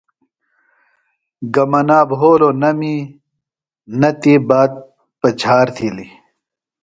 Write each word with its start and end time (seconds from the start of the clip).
گہ 1.53 1.63
منا 1.71 1.99
بھولوۡ 2.09 2.55
نہ 2.61 2.69
می 2.79 2.95
نہ 3.99 4.09
تی 4.21 4.33
بات 4.47 4.71
پجہار 5.19 5.67
تِھیلیۡ۔ 5.75 6.13